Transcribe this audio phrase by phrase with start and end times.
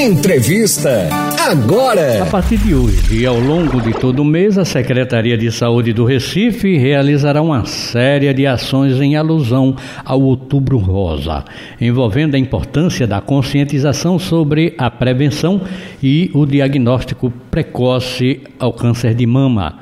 [0.00, 1.10] Entrevista.
[1.46, 2.22] Agora.
[2.22, 5.92] A partir de hoje e ao longo de todo o mês, a Secretaria de Saúde
[5.92, 11.44] do Recife realizará uma série de ações em alusão ao Outubro Rosa,
[11.78, 15.60] envolvendo a importância da conscientização sobre a prevenção
[16.02, 19.80] e o diagnóstico precoce ao câncer de mama.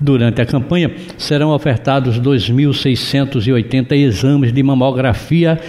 [0.00, 5.60] Durante a campanha, serão ofertados 2.680 exames de mamografia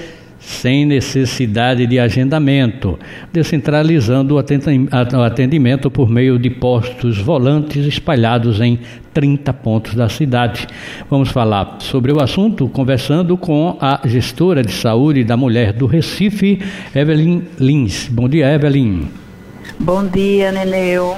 [0.41, 2.97] sem necessidade de agendamento,
[3.31, 8.79] descentralizando o atendimento por meio de postos volantes espalhados em
[9.13, 10.67] 30 pontos da cidade.
[11.09, 16.59] Vamos falar sobre o assunto conversando com a gestora de saúde da mulher do Recife,
[16.95, 18.07] Evelyn Lins.
[18.09, 19.03] Bom dia, Evelyn.
[19.79, 21.17] Bom dia, Neneu.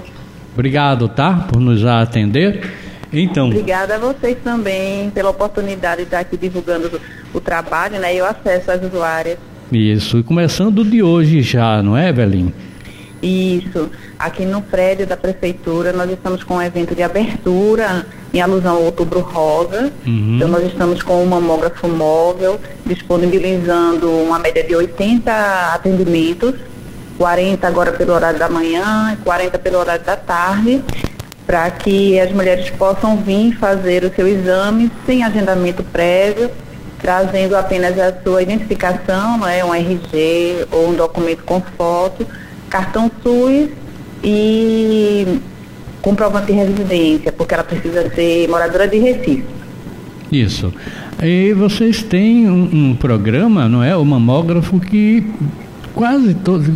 [0.53, 2.82] Obrigado, tá, por nos atender.
[3.13, 3.47] Então.
[3.47, 6.99] Obrigada a vocês também pela oportunidade de estar aqui divulgando
[7.33, 8.15] o trabalho, né?
[8.15, 9.37] E o acesso às usuárias.
[9.71, 10.17] Isso.
[10.17, 12.51] E começando de hoje já, não é, Evelyn?
[13.21, 13.89] Isso.
[14.19, 18.83] Aqui no prédio da prefeitura nós estamos com um evento de abertura em alusão ao
[18.83, 19.91] Outubro Rosa.
[20.05, 20.35] Uhum.
[20.35, 25.31] Então nós estamos com um mamógrafo móvel disponibilizando uma média de 80
[25.73, 26.55] atendimentos,
[27.17, 30.83] 40 agora pelo horário da manhã, 40 pelo horário da tarde
[31.45, 36.49] para que as mulheres possam vir fazer o seu exame sem agendamento prévio,
[36.99, 42.25] trazendo apenas a sua identificação, não é, um RG ou um documento com foto,
[42.69, 43.69] cartão SUS
[44.23, 45.39] e
[46.01, 49.43] comprovante de residência, porque ela precisa ser moradora de Recife.
[50.31, 50.73] Isso.
[51.21, 53.95] E vocês têm um, um programa, não é?
[53.95, 55.25] O mamógrafo que
[55.93, 56.67] quase todos,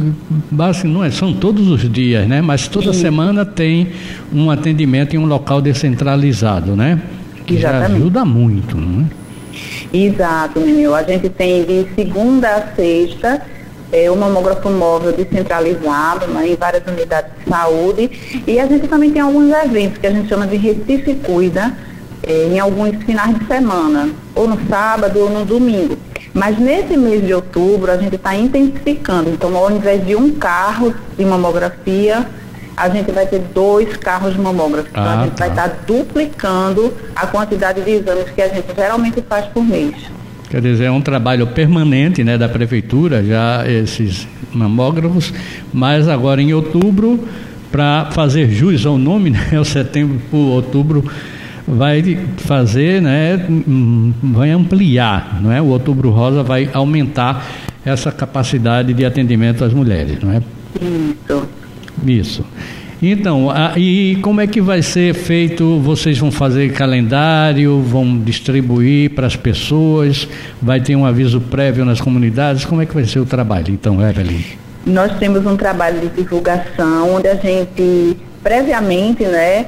[0.52, 2.42] base, não é, são todos os dias, né?
[2.42, 3.02] Mas toda Sim.
[3.02, 3.90] semana tem
[4.34, 7.02] um atendimento em um local descentralizado, né?
[7.46, 7.90] Que Exatamente.
[7.92, 9.98] já ajuda muito, não é?
[9.98, 10.94] Exato, meu.
[10.94, 13.42] A gente tem de segunda a sexta
[13.92, 18.12] é, o mamógrafo móvel descentralizado né, em várias unidades de saúde
[18.46, 21.74] e a gente também tem alguns eventos que a gente chama de Recife Cuida
[22.24, 25.98] é, em alguns finais de semana, ou no sábado ou no domingo.
[26.38, 29.32] Mas nesse mês de outubro a gente está intensificando.
[29.32, 32.28] Então, ao invés de um carro de mamografia,
[32.78, 34.88] a gente vai ter dois carros de mamógrafo.
[34.92, 35.48] Então, a gente tá.
[35.48, 39.96] vai estar tá duplicando a quantidade de exames que a gente geralmente faz por mês.
[40.48, 45.34] Quer dizer, é um trabalho permanente né, da prefeitura, já esses mamógrafos,
[45.74, 47.28] mas agora em outubro,
[47.72, 51.04] para fazer jus ao nome, né, o setembro por outubro,
[51.68, 53.46] vai fazer, né,
[54.24, 55.62] vai ampliar, não é?
[55.62, 57.46] O Outubro Rosa vai aumentar
[57.84, 60.42] essa capacidade de atendimento às mulheres, não é?
[60.82, 61.48] Isso.
[62.06, 62.46] Isso.
[63.02, 65.80] Então, a, e como é que vai ser feito?
[65.80, 70.28] Vocês vão fazer calendário, vão distribuir para as pessoas,
[70.62, 72.66] vai ter um aviso prévio nas comunidades?
[72.66, 74.42] Como é que vai ser o trabalho, então, Evelyn?
[74.86, 79.66] Nós temos um trabalho de divulgação onde a gente, previamente, né,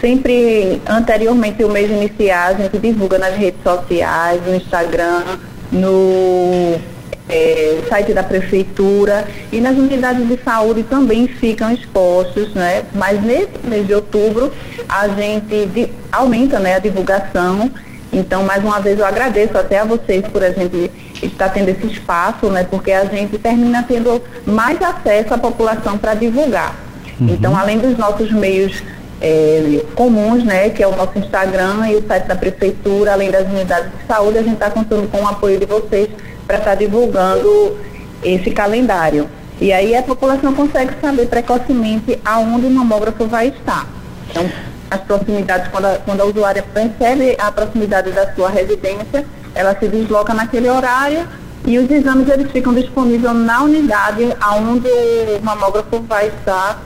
[0.00, 5.22] sempre anteriormente o mês iniciar, a gente divulga nas redes sociais, no Instagram,
[5.70, 6.80] no
[7.28, 12.84] é, site da prefeitura e nas unidades de saúde também ficam expostos, né?
[12.92, 14.52] Mas nesse mês de outubro
[14.88, 17.70] a gente di, aumenta né, a divulgação.
[18.12, 20.90] Então, mais uma vez, eu agradeço até a vocês por a gente
[21.22, 22.66] estar tendo esse espaço, né?
[22.68, 26.76] Porque a gente termina tendo mais acesso à população para divulgar.
[27.18, 27.28] Uhum.
[27.28, 28.82] Então, além dos nossos meios
[29.22, 33.46] é, comuns, né, que é o nosso Instagram e o site da Prefeitura, além das
[33.46, 36.08] unidades de saúde, a gente está contando com o apoio de vocês
[36.44, 37.78] para estar tá divulgando
[38.24, 39.28] esse calendário.
[39.60, 43.86] E aí a população consegue saber precocemente aonde o mamógrafo vai estar.
[44.28, 44.50] Então,
[44.90, 49.24] as proximidades, quando a, quando a usuária percebe a proximidade da sua residência,
[49.54, 51.28] ela se desloca naquele horário
[51.64, 56.82] e os exames eles ficam disponíveis na unidade aonde o mamógrafo vai estar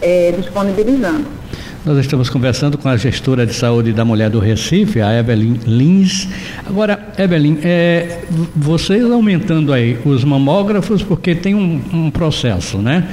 [0.00, 1.39] é, disponibilizando.
[1.82, 6.28] Nós estamos conversando com a gestora de saúde da mulher do Recife, a Evelyn Lins.
[6.66, 8.18] Agora, Evelyn, é,
[8.54, 13.08] vocês aumentando aí os mamógrafos, porque tem um, um processo, né?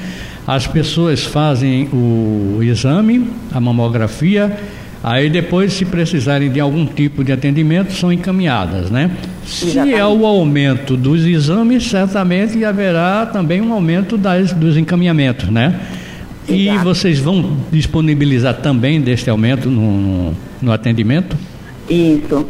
[0.45, 4.57] As pessoas fazem o exame, a mamografia,
[5.01, 9.11] aí depois, se precisarem de algum tipo de atendimento, são encaminhadas, né?
[9.45, 15.79] Se é o aumento dos exames, certamente haverá também um aumento das, dos encaminhamentos, né?
[16.47, 21.35] E vocês vão disponibilizar também deste aumento no, no atendimento?
[21.89, 22.45] Isso,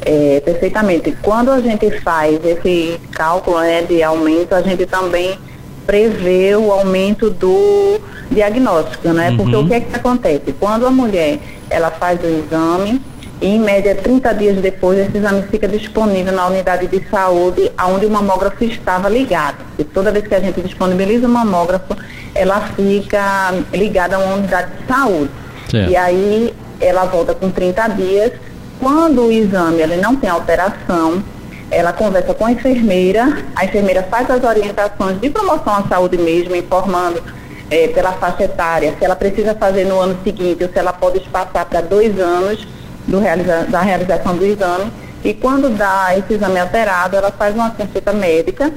[0.00, 1.16] é, perfeitamente.
[1.22, 5.38] Quando a gente faz esse cálculo né, de aumento, a gente também
[5.86, 8.00] prevê o aumento do
[8.30, 9.30] diagnóstico, né?
[9.30, 9.36] Uhum.
[9.36, 10.54] Porque o que é que acontece?
[10.58, 11.38] Quando a mulher
[11.68, 13.00] ela faz o exame,
[13.42, 18.06] e, em média, 30 dias depois, esse exame fica disponível na unidade de saúde onde
[18.06, 19.56] o mamógrafo estava ligado.
[19.76, 21.96] E toda vez que a gente disponibiliza o mamógrafo,
[22.34, 25.30] ela fica ligada a uma unidade de saúde.
[25.70, 25.90] Certo.
[25.90, 28.32] E aí ela volta com 30 dias.
[28.80, 31.22] Quando o exame ele não tem alteração,
[31.70, 36.54] ela conversa com a enfermeira, a enfermeira faz as orientações de promoção à saúde mesmo,
[36.54, 37.22] informando
[37.70, 41.18] é, pela faixa etária, se ela precisa fazer no ano seguinte ou se ela pode
[41.18, 42.66] espaçar para dois anos
[43.06, 44.92] do realiza da realização do exame.
[45.24, 48.72] E quando dá esse exame alterado, ela faz uma consulta médica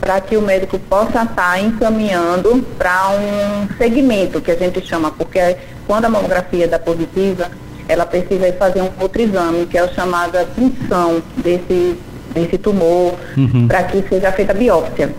[0.00, 5.56] para que o médico possa estar encaminhando para um segmento que a gente chama, porque
[5.86, 7.50] quando a mamografia dá positiva,
[7.88, 11.96] ela precisa fazer um outro exame, que é a chamada punção desse,
[12.32, 13.66] desse tumor, uhum.
[13.66, 15.14] para que seja feita a biópsia.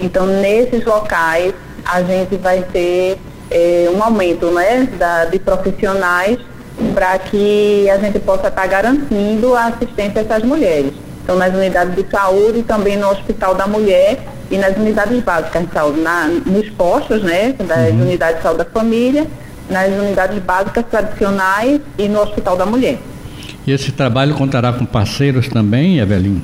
[0.00, 1.52] Então, nesses locais,
[1.84, 3.18] a gente vai ter
[3.50, 6.38] é, um aumento né, da, de profissionais
[6.94, 10.92] para que a gente possa estar garantindo a assistência a essas mulheres.
[11.22, 14.18] Então, nas unidades de saúde também no Hospital da Mulher
[14.50, 18.02] e nas unidades básicas de saúde, na, nos postos, né, das uhum.
[18.02, 19.26] unidades de saúde da família,
[19.70, 22.98] nas unidades básicas tradicionais e no Hospital da Mulher.
[23.66, 26.40] E esse trabalho contará com parceiros também, Evelyn?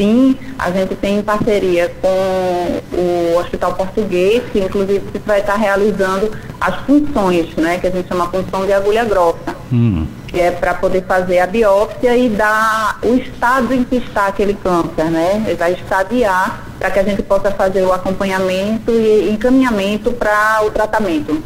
[0.00, 6.74] sim, a gente tem parceria com o Hospital Português, que inclusive vai estar realizando as
[6.86, 10.06] funções, né, que a gente chama função de agulha grossa, hum.
[10.26, 14.54] que é para poder fazer a biópsia e dar o estado em que está aquele
[14.54, 15.42] câncer, né?
[15.46, 20.70] Ele vai estadiar para que a gente possa fazer o acompanhamento e encaminhamento para o
[20.70, 21.42] tratamento.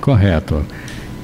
[0.00, 0.64] Correto.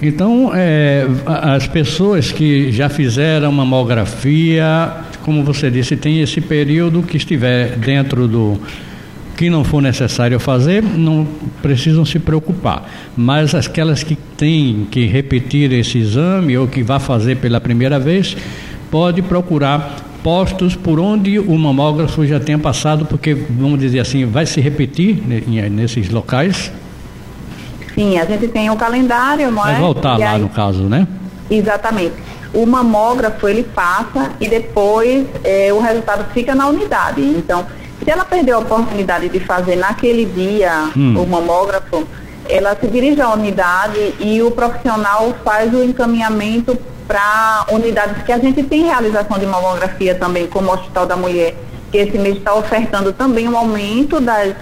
[0.02, 4.90] Então, é, as pessoas que já fizeram mamografia,
[5.22, 8.58] como você disse, tem esse período que estiver dentro do
[9.36, 11.26] que não for necessário fazer, não
[11.60, 12.88] precisam se preocupar.
[13.16, 18.36] Mas aquelas que têm que repetir esse exame ou que vá fazer pela primeira vez,
[18.90, 24.46] pode procurar postos por onde o mamógrafo já tenha passado, porque vamos dizer assim, vai
[24.46, 25.22] se repetir
[25.70, 26.72] nesses locais
[27.94, 29.78] Sim, a gente tem o um calendário, não Vai é?
[29.78, 31.06] voltar e lá aí, no caso, né?
[31.50, 32.14] Exatamente.
[32.54, 37.20] O mamógrafo ele passa e depois é, o resultado fica na unidade.
[37.20, 37.66] Então,
[38.02, 41.22] se ela perdeu a oportunidade de fazer naquele dia hum.
[41.22, 42.06] o mamógrafo,
[42.50, 46.76] ela se dirige à unidade e o profissional faz o encaminhamento
[47.06, 51.54] para unidades que a gente tem realização de mamografia também, como o Hospital da Mulher,
[51.90, 54.54] que esse mês está ofertando também um aumento das,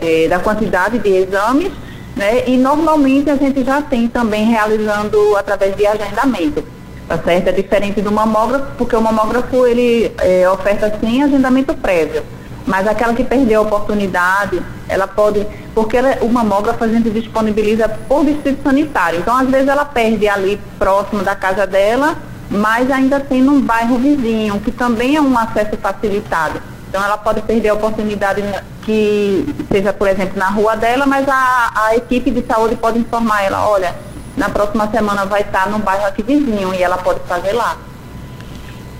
[0.00, 1.72] eh, da quantidade de exames
[2.18, 2.42] né?
[2.48, 6.64] E normalmente a gente já tem também realizando através de agendamento,
[7.06, 7.48] tá certo?
[7.48, 12.24] É diferente do mamógrafo, porque o mamógrafo ele é, oferta sim agendamento prévio.
[12.68, 15.44] Mas aquela que perdeu a oportunidade, ela pode,
[15.74, 19.20] porque ela, o mamógrafo a gente disponibiliza por distrito sanitário.
[19.20, 22.14] Então, às vezes ela perde ali próximo da casa dela,
[22.50, 26.60] mas ainda tem num bairro vizinho, que também é um acesso facilitado.
[26.88, 28.42] Então ela pode perder a oportunidade
[28.82, 33.42] que seja, por exemplo, na rua dela, mas a, a equipe de saúde pode informar
[33.42, 33.94] ela, olha,
[34.36, 37.76] na próxima semana vai estar no bairro aqui vizinho e ela pode fazer lá.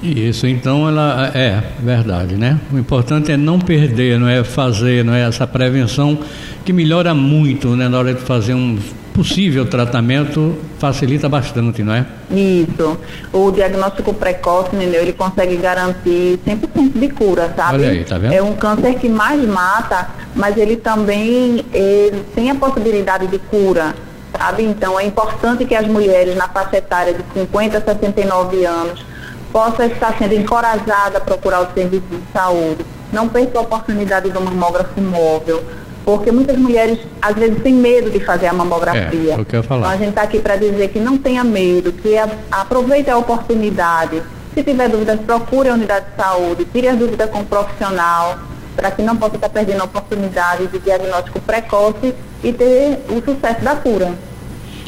[0.03, 2.59] Isso, então ela é verdade, né?
[2.73, 6.19] O importante é não perder, não é fazer, não é essa prevenção
[6.65, 8.79] que melhora muito, né, na hora de fazer um
[9.13, 12.07] possível tratamento facilita bastante, não é?
[12.31, 12.97] Isso.
[13.33, 15.03] O diagnóstico precoce, entendeu?
[15.03, 17.79] Ele consegue garantir 100% de cura, sabe?
[17.79, 18.33] Olha aí, tá vendo?
[18.33, 23.93] É um câncer que mais mata, mas ele também ele tem a possibilidade de cura,
[24.39, 24.63] sabe?
[24.63, 29.05] Então é importante que as mulheres na faixa etária de 50 a 69 anos
[29.53, 32.85] possam estar sendo encorajadas a procurar o serviço de saúde.
[33.13, 35.65] Não perca a oportunidade do mamógrafo móvel
[36.09, 39.35] porque muitas mulheres às vezes têm medo de fazer a mamografia.
[39.35, 39.81] É, o que eu falar.
[39.81, 43.19] Então a gente está aqui para dizer que não tenha medo, que a, aproveite a
[43.19, 44.23] oportunidade.
[44.55, 48.39] Se tiver dúvidas, procure a unidade de saúde, tire as dúvidas com o profissional,
[48.75, 53.61] para que não possa estar perdendo a oportunidade de diagnóstico precoce e ter o sucesso
[53.61, 54.15] da cura.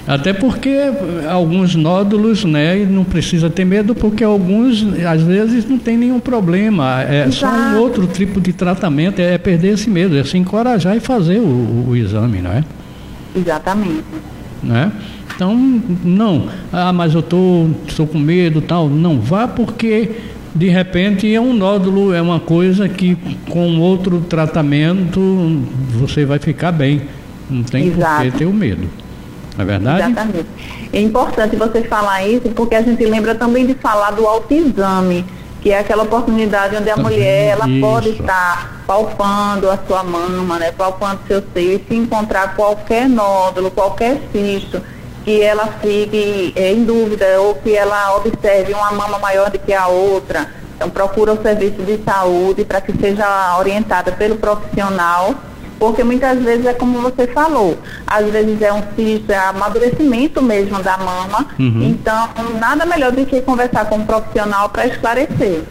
[0.07, 0.77] Até porque
[1.29, 7.03] alguns nódulos, né, não precisa ter medo, porque alguns, às vezes, não tem nenhum problema.
[7.03, 7.35] É Exato.
[7.35, 11.39] só um outro tipo de tratamento, é perder esse medo, é se encorajar e fazer
[11.39, 12.65] o, o, o exame, não é?
[13.37, 14.05] Exatamente.
[14.63, 14.91] Né?
[15.35, 15.55] Então,
[16.05, 18.89] não, ah, mas eu tô, estou com medo tal.
[18.89, 20.11] Não, vá porque
[20.55, 23.17] de repente é um nódulo, é uma coisa que
[23.49, 25.21] com outro tratamento
[25.93, 27.03] você vai ficar bem.
[27.49, 28.23] Não tem Exato.
[28.23, 28.89] por que ter o medo.
[29.59, 30.03] É verdade?
[30.03, 30.47] Exatamente.
[30.93, 35.25] É importante você falar isso porque a gente lembra também de falar do autoexame,
[35.61, 40.73] que é aquela oportunidade onde a mulher ela pode estar palpando a sua mama, né,
[40.73, 44.81] palpando seu seio e se encontrar qualquer nódulo, qualquer cisto
[45.25, 49.73] que ela fique é, em dúvida ou que ela observe uma mama maior do que
[49.73, 50.49] a outra.
[50.77, 55.35] Então procura o serviço de saúde para que seja orientada pelo profissional,
[55.81, 60.83] porque muitas vezes é como você falou, às vezes é um cisto, é amadurecimento mesmo
[60.83, 61.83] da mama, uhum.
[61.83, 62.29] então
[62.61, 65.63] nada melhor do que conversar com um profissional para esclarecer.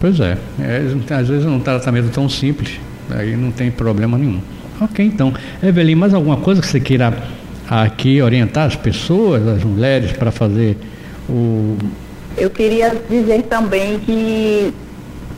[0.00, 0.82] Pois é, é,
[1.14, 4.40] às vezes é um tratamento tão simples, aí não tem problema nenhum.
[4.80, 5.32] Ok, então.
[5.62, 7.16] Evelyn, mais alguma coisa que você queira
[7.70, 10.76] aqui orientar as pessoas, as mulheres, para fazer
[11.28, 11.76] o.
[12.36, 14.74] Eu queria dizer também que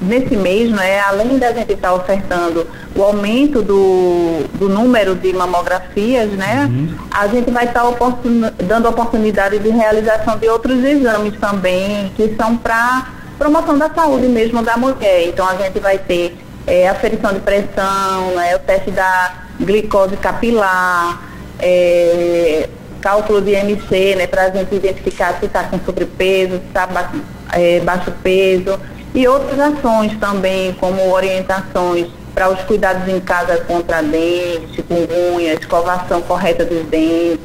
[0.00, 6.30] nesse mês, né, além da gente estar ofertando o aumento do, do número de mamografias,
[6.30, 6.94] né, uhum.
[7.10, 12.56] a gente vai estar oportun, dando oportunidade de realização de outros exames também, que são
[12.56, 15.28] para promoção da saúde mesmo da mulher.
[15.28, 16.36] Então a gente vai ter
[16.66, 21.20] é, aferição de pressão, né, o teste da glicose capilar,
[21.58, 22.68] é,
[23.00, 27.10] cálculo de MC, né, para a gente identificar se está com sobrepeso, se está ba
[27.52, 28.78] é, baixo peso,
[29.14, 36.22] e outras ações também, como orientações para os cuidados em casa contra dentes, chikungunya, escovação
[36.22, 37.40] correta dos dentes,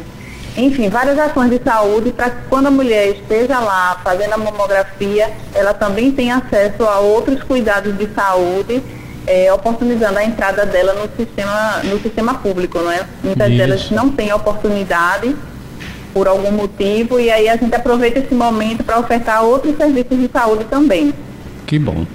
[0.55, 5.31] enfim, várias ações de saúde para que quando a mulher esteja lá fazendo a mamografia,
[5.55, 8.83] ela também tenha acesso a outros cuidados de saúde
[9.25, 13.05] é, oportunizando a entrada dela no sistema, no sistema público, não é?
[13.23, 13.57] Muitas Isso.
[13.57, 15.35] delas não têm oportunidade
[16.13, 20.29] por algum motivo e aí a gente aproveita esse momento para ofertar outros serviços de
[20.31, 21.13] saúde também.
[21.65, 22.05] Que bom.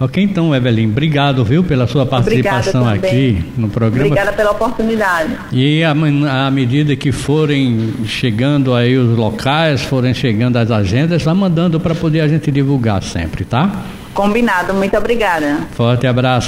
[0.00, 4.06] Ok, então, Evelyn, obrigado, viu, pela sua participação aqui no programa.
[4.06, 5.36] Obrigada pela oportunidade.
[5.52, 11.78] E à medida que forem chegando aí os locais, forem chegando as agendas, vá mandando
[11.78, 13.84] para poder a gente divulgar sempre, tá?
[14.12, 15.58] Combinado, muito obrigada.
[15.72, 16.42] Forte abraço.